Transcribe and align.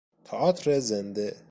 تئاتر 0.25 0.79
زنده 0.79 1.35